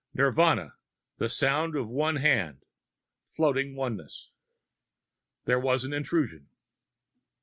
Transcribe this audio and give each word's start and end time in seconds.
Nirvana. 0.15 0.77
(The 1.19 1.29
sound 1.29 1.75
of 1.75 1.87
one 1.87 2.15
hand.... 2.15 2.65
Floating 3.23 3.75
oneness.) 3.75 4.31
There 5.45 5.59
was 5.59 5.83
an 5.85 5.93
intrusion. 5.93 6.49